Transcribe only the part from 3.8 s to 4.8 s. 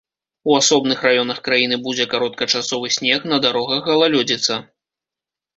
галалёдзіца.